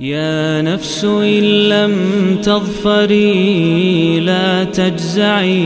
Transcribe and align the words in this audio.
يا 0.00 0.62
نفس 0.66 1.04
إن 1.04 1.68
لم 1.68 1.94
تظفري 2.42 4.20
لا 4.20 4.64
تجزعي 4.64 5.62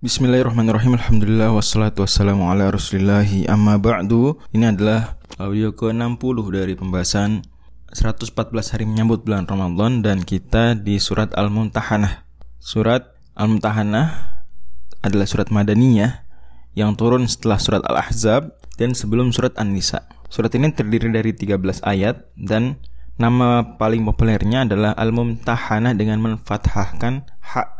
Bismillahirrahmanirrahim 0.00 0.96
Alhamdulillah 0.96 1.54
Wassalatu 1.54 2.02
wassalamu 2.02 2.48
ala 2.50 2.72
rasulillahi 2.72 3.46
Amma 3.46 3.78
ba'du 3.78 4.38
Ini 4.50 4.74
adalah 4.74 5.20
audio 5.38 5.70
ke-60 5.76 6.36
dari 6.50 6.74
pembahasan 6.74 7.46
114 7.94 8.32
hari 8.74 8.88
menyambut 8.88 9.22
bulan 9.22 9.46
Ramadan 9.46 10.02
Dan 10.02 10.26
kita 10.26 10.74
di 10.74 10.98
surat 10.98 11.30
Al-Mumtahanah 11.36 12.23
Surat 12.65 13.13
Al-Mumtahanah 13.37 14.41
adalah 15.05 15.29
surat 15.29 15.53
Madaniyah 15.53 16.25
Yang 16.73 16.91
turun 16.97 17.23
setelah 17.29 17.61
surat 17.61 17.85
Al-Ahzab 17.85 18.57
Dan 18.73 18.97
sebelum 18.97 19.29
surat 19.29 19.53
An-Nisa 19.61 20.09
Surat 20.33 20.49
ini 20.57 20.73
terdiri 20.73 21.13
dari 21.13 21.29
13 21.29 21.61
ayat 21.85 22.25
Dan 22.33 22.81
nama 23.21 23.77
paling 23.77 24.01
populernya 24.01 24.65
adalah 24.65 24.97
Al-Mumtahanah 24.97 25.93
Dengan 25.93 26.25
menfathahkan 26.25 27.29
hak 27.53 27.75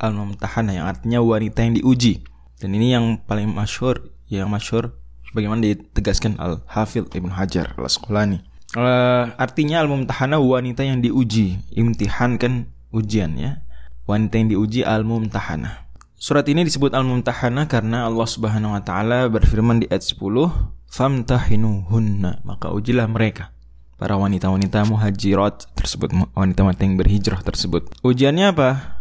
al-mumtahanah 0.00 0.72
yang 0.72 0.86
artinya 0.88 1.20
wanita 1.20 1.60
yang 1.60 1.76
diuji. 1.76 2.24
Dan 2.58 2.72
ini 2.72 2.96
yang 2.96 3.20
paling 3.20 3.52
masyhur, 3.52 4.10
yang 4.32 4.48
masyhur 4.48 4.96
bagaimana 5.36 5.60
ditegaskan 5.64 6.40
Al-Hafidh 6.40 7.12
Ibnu 7.12 7.36
Hajar 7.36 7.76
Al-Asqalani. 7.76 8.40
Uh, 8.72 9.28
artinya 9.36 9.84
al-mumtahanah 9.84 10.40
wanita 10.40 10.82
yang 10.82 11.04
diuji. 11.04 11.60
Imtihan 11.76 12.40
kan 12.40 12.72
ujian 12.90 13.36
ya. 13.36 13.60
Wanita 14.08 14.34
yang 14.40 14.48
diuji 14.52 14.80
al-mumtahanah. 14.84 15.90
Surat 16.20 16.44
ini 16.52 16.68
disebut 16.68 16.92
al-mumtahanah 16.92 17.64
karena 17.64 18.04
Allah 18.04 18.28
Subhanahu 18.28 18.76
wa 18.76 18.82
taala 18.84 19.24
berfirman 19.32 19.80
di 19.80 19.86
ayat 19.88 20.04
10, 20.04 20.52
"Famtahinuhunna", 20.92 22.44
maka 22.44 22.68
ujilah 22.68 23.08
mereka 23.08 23.56
para 24.00 24.16
wanita-wanita 24.16 24.84
muhajirat 24.88 25.76
tersebut, 25.76 26.12
wanita-wanita 26.32 26.82
yang 26.84 26.96
berhijrah 26.96 27.40
tersebut. 27.44 27.88
Ujiannya 28.00 28.52
apa? 28.52 29.00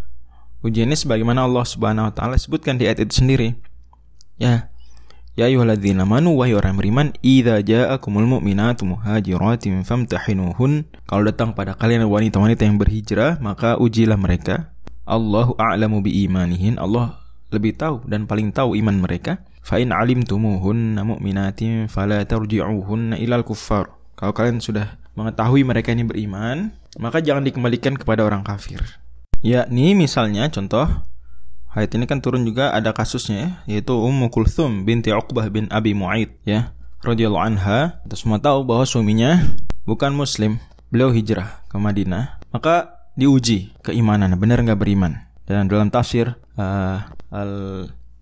Ujiannya 0.60 1.00
sebagaimana 1.00 1.48
Allah 1.48 1.64
Subhanahu 1.64 2.12
wa 2.12 2.14
taala 2.16 2.36
sebutkan 2.36 2.76
di 2.76 2.84
ayat 2.84 3.04
itu 3.08 3.24
sendiri. 3.24 3.56
Ya. 4.36 4.72
Ya 5.40 5.48
ayyuhalladzina 5.48 6.04
amanu 6.04 6.36
wahai 6.36 6.52
orang 6.52 6.76
beriman, 6.76 7.16
idza 7.24 7.64
ja'akumul 7.64 8.28
mu'minatu 8.28 8.84
muhajiratin 8.84 9.88
famtahinuhun. 9.88 10.84
Kalau 11.08 11.24
datang 11.24 11.56
pada 11.56 11.80
kalian 11.80 12.04
wanita-wanita 12.12 12.68
yang 12.68 12.76
berhijrah, 12.76 13.40
maka 13.40 13.80
ujilah 13.80 14.20
mereka. 14.20 14.76
Allahu 15.10 15.58
a'lamu 15.58 16.06
bi 16.06 16.30
imanihin. 16.30 16.78
Allah 16.78 17.18
lebih 17.50 17.74
tahu 17.74 18.06
dan 18.06 18.30
paling 18.30 18.54
tahu 18.54 18.78
iman 18.78 19.02
mereka. 19.02 19.42
Fa 19.66 19.82
in 19.82 19.90
alimtumuhunna 19.90 21.02
mu'minatin 21.02 21.90
fala 21.90 22.22
tarji'uhunna 22.22 23.18
ilal 23.18 23.42
kuffar. 23.42 23.90
Kalau 24.14 24.38
kalian 24.38 24.62
sudah 24.62 25.02
mengetahui 25.18 25.66
mereka 25.66 25.90
ini 25.90 26.06
beriman, 26.06 26.78
maka 27.02 27.26
jangan 27.26 27.42
dikembalikan 27.42 27.98
kepada 27.98 28.22
orang 28.22 28.46
kafir. 28.46 28.86
Yakni 29.42 29.98
misalnya 29.98 30.46
contoh 30.54 30.86
Ayat 31.70 31.94
ini 31.94 32.10
kan 32.10 32.18
turun 32.18 32.50
juga 32.50 32.74
ada 32.74 32.90
kasusnya 32.98 33.62
ya, 33.70 33.78
yaitu 33.78 33.94
Ummu 33.94 34.34
Kulthum 34.34 34.90
binti 34.90 35.14
Uqbah 35.14 35.54
bin 35.54 35.70
Abi 35.70 35.94
Mu'aid 35.94 36.34
ya 36.42 36.74
radhiyallahu 37.06 37.46
anha 37.46 38.02
kita 38.04 38.16
semua 38.18 38.42
tahu 38.42 38.66
bahwa 38.66 38.90
suaminya 38.90 39.38
bukan 39.86 40.12
muslim 40.12 40.58
beliau 40.90 41.14
hijrah 41.14 41.62
ke 41.70 41.78
Madinah 41.78 42.42
maka 42.50 42.99
diuji 43.20 43.76
keimanan 43.84 44.40
benar 44.40 44.64
nggak 44.64 44.80
beriman. 44.80 45.28
Dan 45.44 45.68
dalam 45.68 45.92
tafsir 45.92 46.40
uh, 46.56 47.04
al 47.34 47.52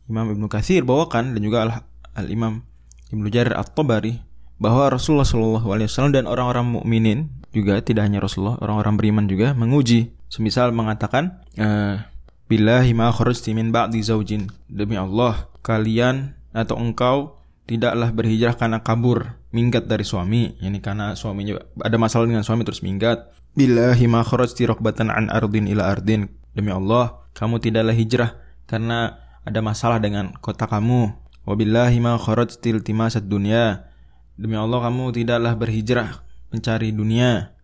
Imam 0.08 0.32
Ibnu 0.32 0.48
Katsir 0.48 0.88
bawakan 0.88 1.36
dan 1.36 1.42
juga 1.44 1.68
al, 1.68 1.72
al 2.16 2.28
Imam 2.32 2.64
Ibnu 3.12 3.28
Jarir 3.28 3.56
At-Tabari 3.56 4.24
bahwa 4.58 4.90
Rasulullah 4.90 5.28
SAW 5.28 6.10
dan 6.10 6.26
orang-orang 6.26 6.82
mukminin 6.82 7.30
juga 7.54 7.80
tidak 7.84 8.10
hanya 8.10 8.24
Rasulullah 8.24 8.58
orang-orang 8.60 8.96
beriman 8.98 9.26
juga 9.30 9.54
menguji. 9.54 10.16
Semisal 10.28 10.76
mengatakan 10.76 11.40
uh, 11.56 12.04
Billahi 12.48 12.92
ma 12.96 13.12
kharajti 13.12 13.56
min 13.56 13.72
ba'di 13.72 14.04
zaujin 14.04 14.48
Demi 14.68 14.96
Allah 14.96 15.52
kalian 15.64 16.36
atau 16.56 16.80
engkau 16.80 17.40
tidaklah 17.68 18.12
berhijrah 18.16 18.56
karena 18.56 18.80
kabur 18.80 19.36
minggat 19.52 19.88
dari 19.88 20.08
suami. 20.08 20.56
Ini 20.60 20.80
karena 20.80 21.16
suaminya 21.16 21.60
ada 21.84 21.98
masalah 22.00 22.28
dengan 22.28 22.44
suami 22.48 22.64
terus 22.64 22.84
minggat 22.84 23.37
billahi 23.58 24.06
ma 24.06 24.22
kharajti 24.22 24.70
raqbatan 24.70 25.10
an 25.10 25.34
ardin 25.34 25.66
ila 25.66 25.90
ardin. 25.90 26.30
Demi 26.54 26.70
Allah 26.70 27.26
kamu 27.34 27.58
tidaklah 27.58 27.98
hijrah 27.98 28.38
karena 28.70 29.18
ada 29.42 29.60
masalah 29.66 29.98
dengan 29.98 30.30
kota 30.38 30.70
kamu. 30.70 31.18
Wabillahi 31.50 31.98
ma 31.98 32.22
kharajti 32.22 32.70
iltimasad 32.70 33.26
dunya. 33.26 33.90
Demi 34.38 34.54
Allah 34.54 34.78
kamu 34.86 35.10
tidaklah 35.18 35.58
berhijrah 35.58 36.22
mencari 36.54 36.94
dunia. 36.94 37.58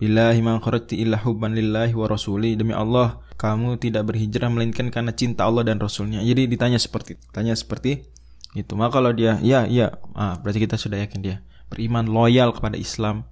Billahi 0.00 0.40
ma 0.40 0.56
kharajti 0.56 0.96
illa 1.04 1.20
hubban 1.20 1.52
lillahi 1.52 1.92
wa 1.92 2.08
rasuli. 2.08 2.56
Demi 2.56 2.72
Allah 2.72 3.20
kamu 3.36 3.76
tidak 3.76 4.08
berhijrah 4.08 4.48
melainkan 4.48 4.88
karena 4.88 5.12
cinta 5.12 5.44
Allah 5.44 5.68
dan 5.68 5.76
Rasulnya. 5.76 6.24
Jadi 6.24 6.48
ditanya 6.48 6.80
seperti 6.80 7.20
Tanya 7.34 7.52
seperti 7.52 8.08
itu. 8.56 8.72
Maka 8.72 9.02
kalau 9.02 9.12
dia 9.12 9.36
ya 9.44 9.68
ya. 9.68 10.00
Ah, 10.16 10.40
berarti 10.40 10.64
kita 10.64 10.80
sudah 10.80 11.02
yakin 11.04 11.20
dia. 11.20 11.36
Beriman 11.68 12.08
loyal 12.08 12.54
kepada 12.54 12.78
Islam 12.78 13.28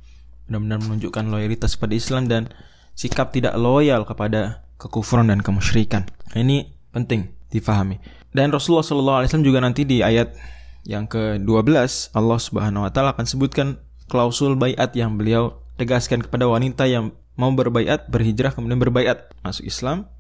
Benar-benar 0.49 0.79
menunjukkan 0.83 1.25
loyalitas 1.29 1.79
kepada 1.79 1.95
Islam 1.95 2.27
Dan 2.27 2.51
sikap 2.97 3.31
tidak 3.31 3.55
loyal 3.59 4.07
kepada 4.07 4.67
kekufuran 4.81 5.31
dan 5.31 5.41
kemusyrikan 5.41 6.09
Ini 6.35 6.71
penting 6.91 7.33
difahami 7.53 8.01
Dan 8.33 8.51
Rasulullah 8.51 8.85
SAW 8.85 9.45
juga 9.45 9.61
nanti 9.61 9.85
di 9.85 10.01
ayat 10.01 10.35
yang 10.83 11.07
ke-12 11.07 12.11
Allah 12.11 12.39
Subhanahu 12.43 12.83
wa 12.83 12.91
taala 12.91 13.15
akan 13.15 13.27
sebutkan 13.27 13.79
klausul 14.11 14.59
bayat 14.59 14.91
yang 14.99 15.15
beliau 15.15 15.63
tegaskan 15.79 16.21
kepada 16.27 16.51
wanita 16.51 16.91
yang 16.91 17.15
mau 17.39 17.49
berbaiat, 17.55 18.11
berhijrah 18.13 18.53
kemudian 18.53 18.83
berbaiat 18.83 19.33
masuk 19.41 19.65
Islam 19.65 20.11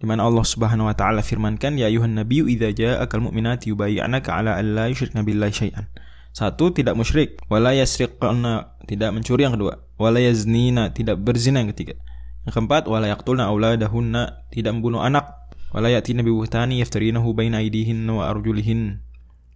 di 0.00 0.08
mana 0.08 0.26
Allah 0.26 0.44
Subhanahu 0.44 0.88
wa 0.88 0.96
taala 0.96 1.20
firmankan 1.20 1.76
ya 1.76 1.88
ayuhan 1.88 2.16
nabiyyu 2.16 2.48
idza 2.48 2.72
ja'akal 2.72 3.20
mu'minati 3.20 3.72
yubayyi'naka 3.72 4.32
'ala 4.32 4.56
an 4.56 4.66
la 4.76 4.84
yusyrikna 4.88 5.24
billahi 5.24 5.52
syai'an. 5.52 5.86
Satu, 6.30 6.70
tidak 6.70 6.94
musyrik, 6.94 7.42
wala 7.50 7.74
yasriqna, 7.74 8.78
tidak 8.86 9.10
mencuri 9.10 9.46
yang 9.46 9.58
kedua, 9.58 9.82
wala 9.98 10.22
yaznina, 10.22 10.94
tidak 10.94 11.18
berzina 11.18 11.60
yang 11.62 11.74
ketiga. 11.74 11.98
Yang 12.46 12.54
keempat, 12.54 12.86
wala 12.86 13.10
yaqtulna 13.10 13.50
auladahunna, 13.50 14.50
tidak 14.54 14.72
membunuh 14.78 15.02
anak, 15.02 15.50
wala 15.74 15.90
yatina 15.90 16.22
bi 16.22 16.30
buhtani 16.30 16.78
yaftarinahu 16.80 17.34
baina 17.34 17.58
aydihin 17.58 18.06
wa 18.06 18.30
arjulihin. 18.30 19.02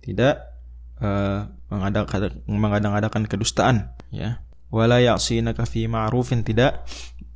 Tidak 0.02 0.34
uh, 1.00 1.48
mengadakan 1.70 3.24
kedustaan, 3.24 3.94
ya 4.12 4.44
wala 4.74 4.98
ya'sinaka 4.98 5.62
fi 5.70 5.86
ma'rufin 5.86 6.42
tidak 6.42 6.82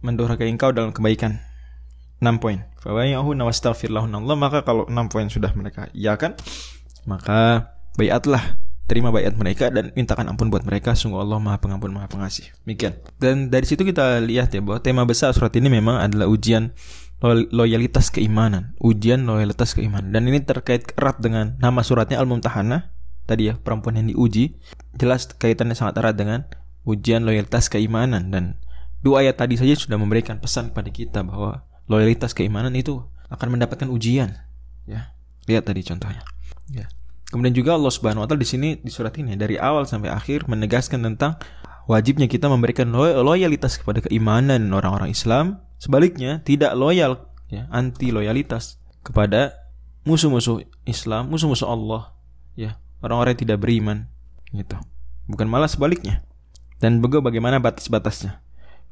mendurhakai 0.03 0.51
engkau 0.51 0.75
dalam 0.75 0.91
kebaikan. 0.91 1.39
6 2.19 2.43
poin. 2.43 2.67
Fawayyahunna 2.83 3.47
wastaghfirlahunna 3.47 4.19
Allah 4.19 4.35
maka 4.35 4.67
kalau 4.67 4.91
6 4.91 4.91
poin 5.07 5.31
sudah 5.31 5.55
mereka 5.55 5.87
kan 6.19 6.35
maka 7.07 7.71
bayatlah 7.95 8.59
terima 8.89 9.13
bayat 9.13 9.37
mereka 9.37 9.69
dan 9.69 9.93
mintakan 9.93 10.33
ampun 10.33 10.49
buat 10.49 10.65
mereka 10.65 10.97
sungguh 10.97 11.21
Allah 11.21 11.37
Maha 11.37 11.61
Pengampun 11.61 11.93
Maha 11.93 12.09
Pengasih. 12.09 12.49
Demikian. 12.65 12.97
Dan 13.21 13.53
dari 13.53 13.69
situ 13.69 13.85
kita 13.85 14.19
lihat 14.25 14.57
ya 14.57 14.65
bahwa 14.65 14.81
tema 14.81 15.05
besar 15.05 15.37
surat 15.37 15.53
ini 15.55 15.69
memang 15.69 16.01
adalah 16.01 16.27
ujian 16.27 16.73
loyalitas 17.53 18.09
keimanan, 18.09 18.73
ujian 18.81 19.29
loyalitas 19.29 19.77
keimanan. 19.77 20.11
Dan 20.11 20.25
ini 20.27 20.41
terkait 20.41 20.89
erat 20.97 21.21
dengan 21.21 21.61
nama 21.61 21.85
suratnya 21.85 22.17
Al-Mumtahanah 22.19 22.89
tadi 23.29 23.53
ya, 23.53 23.61
perempuan 23.61 24.01
yang 24.01 24.09
diuji. 24.09 24.57
Jelas 24.97 25.29
kaitannya 25.37 25.77
sangat 25.77 26.01
erat 26.01 26.17
dengan 26.17 26.49
ujian 26.89 27.29
loyalitas 27.29 27.69
keimanan 27.69 28.33
dan 28.33 28.57
dua 29.05 29.21
ayat 29.21 29.37
tadi 29.39 29.61
saja 29.61 29.77
sudah 29.77 30.01
memberikan 30.01 30.41
pesan 30.41 30.73
pada 30.73 30.89
kita 30.89 31.21
bahwa 31.21 31.69
loyalitas 31.85 32.33
keimanan 32.33 32.73
itu 32.73 33.05
akan 33.29 33.61
mendapatkan 33.61 33.93
ujian 33.93 34.41
ya 34.89 35.13
lihat 35.45 35.69
tadi 35.69 35.85
contohnya 35.85 36.25
ya 36.73 36.89
kemudian 37.29 37.55
juga 37.55 37.77
Allah 37.77 37.93
Subhanahu 37.93 38.25
wa 38.25 38.29
taala 38.29 38.41
di 38.41 38.49
sini 38.49 38.69
di 38.81 38.91
surat 38.93 39.13
ini 39.21 39.37
dari 39.37 39.61
awal 39.61 39.85
sampai 39.85 40.09
akhir 40.13 40.49
menegaskan 40.49 41.05
tentang 41.05 41.37
wajibnya 41.89 42.29
kita 42.29 42.49
memberikan 42.49 42.89
loyalitas 42.95 43.81
kepada 43.81 44.05
keimanan 44.05 44.73
orang-orang 44.73 45.13
Islam. 45.13 45.65
Sebaliknya 45.79 46.43
tidak 46.43 46.75
loyal 46.75 47.31
ya 47.49 47.71
anti 47.73 48.11
loyalitas 48.11 48.83
kepada 49.07 49.57
musuh-musuh 50.05 50.65
Islam 50.85 51.33
musuh-musuh 51.33 51.69
Allah 51.69 52.13
ya 52.59 52.77
orang-orang 53.01 53.39
yang 53.39 53.43
tidak 53.47 53.59
beriman 53.63 53.99
gitu. 54.53 54.77
Bukan 55.29 55.47
malah 55.47 55.69
sebaliknya. 55.69 56.25
Dan 56.79 57.03
bagaimana 57.03 57.59
batas-batasnya. 57.59 58.41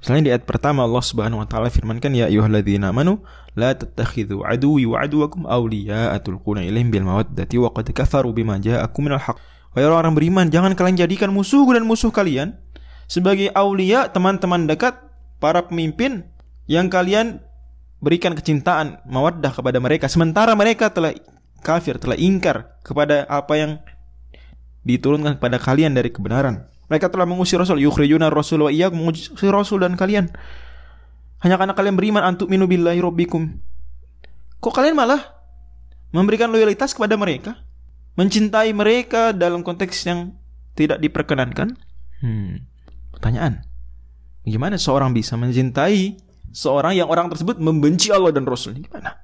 Misalnya 0.01 0.23
di 0.23 0.31
ayat 0.37 0.45
pertama 0.45 0.85
Allah 0.85 1.01
Subhanahu 1.01 1.41
wa 1.41 1.49
taala 1.49 1.73
firmankan 1.73 2.13
ya 2.13 2.29
ayyuhalladzina 2.29 2.93
amanu 2.93 3.25
la 3.57 3.73
tattakhidhu 3.73 4.45
aduwwi 4.45 4.85
wa 4.85 5.01
aduwakum 5.01 5.49
awliya'a 5.49 6.21
tulquna 6.21 6.61
ilaihim 6.63 6.93
bil 6.93 7.05
mawaddati 7.09 7.57
wa 7.57 7.73
qad 7.73 7.91
kafaru 7.97 8.31
bima 8.37 8.61
ja'akum 8.61 9.09
minal 9.09 9.23
haqq. 9.23 9.41
Wahai 9.73 9.85
orang-orang 9.89 10.15
beriman, 10.17 10.47
jangan 10.49 10.73
kalian 10.77 10.97
jadikan 11.01 11.33
musuh 11.33 11.65
dan 11.73 11.85
musuh 11.85 12.09
kalian 12.09 12.57
sebagai 13.07 13.53
aulia, 13.53 14.09
teman-teman 14.09 14.65
dekat, 14.65 14.97
para 15.37 15.65
pemimpin 15.69 16.27
yang 16.67 16.89
kalian 16.89 17.45
berikan 18.01 18.37
kecintaan 18.37 19.01
mawaddah 19.09 19.53
kepada 19.53 19.79
mereka 19.81 20.09
sementara 20.09 20.53
mereka 20.53 20.93
telah 20.93 21.13
kafir, 21.65 21.97
telah 21.97 22.17
ingkar 22.17 22.77
kepada 22.85 23.25
apa 23.29 23.55
yang 23.57 23.73
diturunkan 24.87 25.41
kepada 25.41 25.59
kalian 25.59 25.93
dari 25.97 26.13
kebenaran. 26.13 26.69
Mereka 26.87 27.11
telah 27.11 27.27
mengusir 27.27 27.59
Rasul, 27.59 27.83
yukhrijuna 27.83 28.31
Rasul 28.31 28.63
wa 28.63 28.71
iyyakum 28.71 29.03
mengusir 29.03 29.51
Rasul 29.51 29.83
dan 29.83 29.99
kalian. 29.99 30.31
Hanya 31.43 31.59
karena 31.59 31.75
kalian 31.75 31.99
beriman 31.99 32.23
antuk 32.23 32.47
minu 32.47 32.71
billahi 32.71 33.03
rabbikum. 33.03 33.59
Kok 34.63 34.73
kalian 34.73 34.95
malah 34.95 35.21
memberikan 36.15 36.49
loyalitas 36.49 36.95
kepada 36.95 37.19
mereka? 37.19 37.59
Mencintai 38.17 38.73
mereka 38.73 39.37
dalam 39.37 39.61
konteks 39.61 39.95
yang 40.09 40.33
tidak 40.79 41.03
diperkenankan? 41.03 41.77
Hmm. 42.23 42.65
Pertanyaan. 43.13 43.67
Bagaimana 44.47 44.79
seorang 44.79 45.11
bisa 45.11 45.35
mencintai 45.35 46.17
seorang 46.55 46.97
yang 46.97 47.11
orang 47.11 47.29
tersebut 47.29 47.59
membenci 47.59 48.15
Allah 48.15 48.31
dan 48.31 48.47
Rasul? 48.47 48.79
Gimana? 48.79 49.21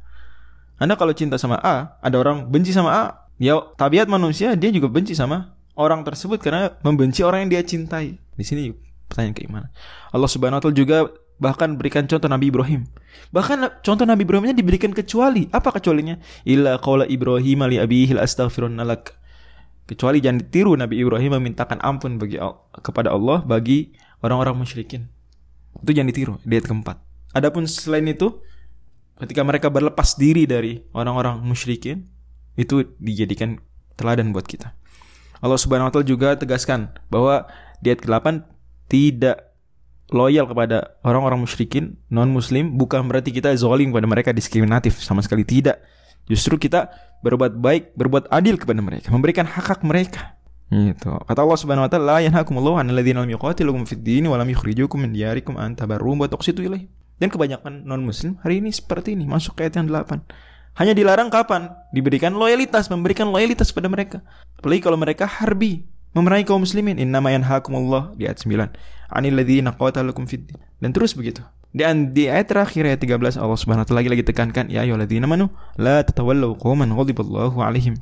Anda 0.83 0.99
kalau 0.99 1.15
cinta 1.15 1.39
sama 1.39 1.63
A, 1.63 1.97
ada 2.03 2.17
orang 2.19 2.51
benci 2.51 2.75
sama 2.75 2.91
A, 2.91 3.05
ya 3.39 3.55
tabiat 3.79 4.11
manusia 4.11 4.59
dia 4.59 4.75
juga 4.75 4.91
benci 4.91 5.15
sama 5.15 5.55
orang 5.79 6.05
tersebut 6.05 6.39
karena 6.43 6.77
membenci 6.85 7.25
orang 7.25 7.47
yang 7.47 7.51
dia 7.59 7.63
cintai. 7.65 8.19
Di 8.37 8.45
sini 8.45 8.73
pertanyaan 9.09 9.37
keimanan. 9.37 9.71
Allah 10.13 10.31
Subhanahu 10.31 10.61
wa 10.61 10.63
taala 10.65 10.77
juga 10.77 10.99
bahkan 11.43 11.75
berikan 11.75 12.07
contoh 12.07 12.31
Nabi 12.31 12.49
Ibrahim. 12.49 12.87
Bahkan 13.35 13.83
contoh 13.83 14.07
Nabi 14.07 14.23
Ibrahimnya 14.25 14.55
diberikan 14.57 14.95
kecuali. 14.95 15.51
Apa 15.51 15.75
kecualinya? 15.75 16.17
Illa 16.47 16.79
qaula 16.79 17.05
Ibrahim 17.09 17.67
li 17.69 17.77
abihi 17.83 18.15
astaghfirun 18.17 18.79
lak. 18.79 19.19
Kecuali 19.83 20.23
jangan 20.23 20.39
ditiru 20.47 20.79
Nabi 20.79 21.03
Ibrahim 21.03 21.43
memintakan 21.43 21.83
ampun 21.83 22.17
bagi 22.17 22.39
kepada 22.81 23.11
Allah 23.13 23.43
bagi 23.43 23.93
orang-orang 24.23 24.63
musyrikin. 24.63 25.11
Itu 25.83 25.91
jangan 25.91 26.09
ditiru 26.09 26.35
di 26.47 26.55
ayat 26.55 26.71
keempat. 26.71 26.97
Adapun 27.35 27.67
selain 27.67 28.07
itu, 28.07 28.41
ketika 29.19 29.43
mereka 29.43 29.69
berlepas 29.73 30.15
diri 30.15 30.47
dari 30.47 30.79
orang-orang 30.95 31.43
musyrikin 31.43 32.07
itu 32.55 32.95
dijadikan 33.01 33.59
teladan 33.99 34.31
buat 34.31 34.47
kita. 34.47 34.77
Allah 35.43 35.59
Subhanahu 35.59 35.91
wa 35.91 35.93
taala 35.93 36.07
juga 36.07 36.39
tegaskan 36.39 36.95
bahwa 37.11 37.51
di 37.83 37.91
ayat 37.91 38.01
ke-8 38.07 38.27
tidak 38.87 39.53
loyal 40.15 40.47
kepada 40.47 40.95
orang-orang 41.03 41.43
musyrikin 41.43 41.99
non 42.13 42.31
muslim 42.31 42.79
bukan 42.79 43.03
berarti 43.11 43.35
kita 43.35 43.51
zolim 43.59 43.91
kepada 43.91 44.07
mereka 44.07 44.31
diskriminatif 44.31 45.03
sama 45.03 45.21
sekali 45.21 45.43
tidak. 45.43 45.83
Justru 46.31 46.55
kita 46.55 46.95
berbuat 47.27 47.59
baik, 47.59 47.99
berbuat 47.99 48.31
adil 48.31 48.55
kepada 48.55 48.79
mereka, 48.79 49.11
memberikan 49.11 49.43
hak-hak 49.43 49.83
mereka. 49.83 50.39
Gitu. 50.73 51.11
Kata 51.29 51.41
Allah 51.43 51.59
Subhanahu 51.59 51.85
wa 51.85 51.91
taala, 51.91 52.07
"La 52.17 52.19
yanhakumullahu 52.25 52.81
'anil 52.81 52.97
ladzina 52.97 53.21
lam 53.27 53.31
yuqatilukum 53.35 53.85
fid 53.85 54.07
wa 54.25 54.39
lam 54.41 54.49
yukhrijukum 54.49 55.05
min 55.05 55.13
diyarikum 55.13 55.59
an 55.59 55.75
wa 55.77 56.27
tuqsitu 56.31 56.65
ilaihim." 56.65 56.89
Dan 57.21 57.29
kebanyakan 57.29 57.85
non-muslim 57.85 58.41
hari 58.41 58.65
ini 58.65 58.73
seperti 58.73 59.15
ini, 59.15 59.29
masuk 59.29 59.59
ke 59.59 59.69
ayat 59.69 59.79
yang 59.79 59.87
8. 59.91 60.23
Hanya 60.77 60.97
dilarang 60.97 61.29
kapan? 61.29 61.73
Diberikan 61.93 62.33
loyalitas, 62.33 62.89
memberikan 62.89 63.29
loyalitas 63.29 63.71
pada 63.71 63.93
mereka. 63.93 64.25
Apalagi 64.57 64.81
kalau 64.81 64.97
mereka 64.97 65.29
harbi, 65.29 65.85
memerangi 66.17 66.49
kaum 66.49 66.65
muslimin. 66.65 66.97
Innama 66.97 67.29
yanhakumullah 67.33 68.17
di 68.17 68.25
ayat 68.25 68.41
9. 68.41 68.73
Anil 69.13 69.37
ladzina 69.37 69.77
qatalukum 69.77 70.25
fid 70.25 70.49
Dan 70.81 70.97
terus 70.97 71.13
begitu. 71.13 71.45
Dan 71.73 72.17
di 72.17 72.29
ayat 72.29 72.53
terakhir 72.53 72.85
ayat 72.89 73.01
13 73.01 73.41
Allah 73.41 73.57
Subhanahu 73.57 73.85
wa 73.85 73.89
taala 73.89 74.01
lagi-lagi 74.05 74.25
tekankan 74.29 74.69
ya 74.69 74.85
ayyuhalladzina 74.85 75.25
amanu 75.25 75.49
la 75.81 76.05
tatawallu 76.05 76.57
qauman 76.61 76.89
ghadiballahu 76.93 77.61
alaihim. 77.65 77.97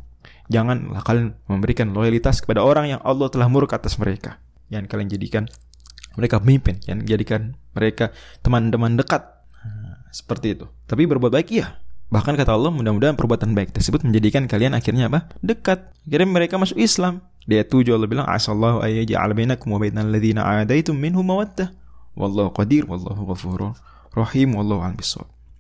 Janganlah 0.51 1.07
kalian 1.07 1.39
memberikan 1.47 1.95
loyalitas 1.95 2.43
kepada 2.43 2.67
orang 2.67 2.99
yang 2.99 3.01
Allah 3.07 3.31
telah 3.31 3.47
murka 3.47 3.79
atas 3.79 3.95
mereka. 3.99 4.43
Yang 4.71 4.91
kalian 4.91 5.11
jadikan 5.11 5.45
mereka 6.19 6.43
pemimpin 6.43 6.83
yang 6.87 7.05
jadikan 7.07 7.55
mereka 7.75 8.11
teman-teman 8.43 8.99
dekat 8.99 9.23
nah, 9.63 10.03
seperti 10.11 10.59
itu 10.59 10.67
tapi 10.91 11.07
berbuat 11.07 11.31
baik 11.31 11.49
iya 11.55 11.79
bahkan 12.11 12.37
kata 12.37 12.53
Allah 12.53 12.75
mudah-mudahan 12.75 13.17
perbuatan 13.17 13.55
baik 13.57 13.73
tersebut 13.73 14.05
menjadikan 14.05 14.45
kalian 14.51 14.77
akhirnya 14.77 15.09
apa? 15.09 15.31
Dekat. 15.41 15.95
Akhirnya 16.05 16.29
mereka 16.29 16.59
masuk 16.59 16.77
Islam. 16.77 17.25
Dia 17.49 17.65
tujuh 17.65 17.97
Allah 17.97 18.11
bilang 18.11 18.29
asallahu 18.29 18.85
ayyaj'al 18.85 19.33
bainakum 19.33 19.73
wa 19.73 19.81
bainal 19.81 20.11
ladzina 20.11 20.45
adaitum 20.45 20.99
minhum 20.99 21.25
mawaddah. 21.25 21.73
Wallahu 22.19 22.53
qadir 22.53 22.85
wallahu 22.85 23.33
ghafurur 23.33 23.79
rahim 24.13 24.59
wallahu 24.59 24.83
al 24.83 24.99